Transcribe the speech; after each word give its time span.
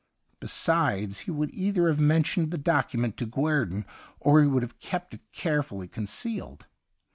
Besides, 0.39 1.19
he 1.19 1.29
would 1.29 1.51
either 1.51 1.87
have 1.87 1.99
men 1.99 2.23
tioned 2.23 2.49
the 2.49 2.57
document 2.57 3.17
to 3.17 3.27
Guerdon, 3.27 3.85
or 4.19 4.41
he 4.41 4.47
would 4.47 4.63
have 4.63 4.79
kept 4.79 5.13
it 5.13 5.31
carefully 5.31 5.87
concealed. 5.87 6.65